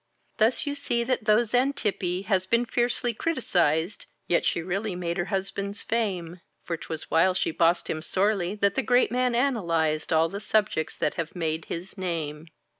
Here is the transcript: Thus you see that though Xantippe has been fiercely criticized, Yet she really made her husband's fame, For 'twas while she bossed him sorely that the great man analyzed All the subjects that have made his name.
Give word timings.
Thus 0.39 0.65
you 0.65 0.73
see 0.73 1.03
that 1.03 1.25
though 1.25 1.43
Xantippe 1.43 2.23
has 2.25 2.47
been 2.47 2.65
fiercely 2.65 3.13
criticized, 3.13 4.07
Yet 4.27 4.45
she 4.45 4.63
really 4.63 4.95
made 4.95 5.17
her 5.17 5.25
husband's 5.25 5.83
fame, 5.83 6.39
For 6.63 6.75
'twas 6.75 7.11
while 7.11 7.35
she 7.35 7.51
bossed 7.51 7.87
him 7.87 8.01
sorely 8.01 8.55
that 8.55 8.73
the 8.73 8.81
great 8.81 9.11
man 9.11 9.35
analyzed 9.35 10.11
All 10.11 10.27
the 10.27 10.39
subjects 10.39 10.97
that 10.97 11.17
have 11.21 11.35
made 11.35 11.65
his 11.65 11.99
name. 11.99 12.47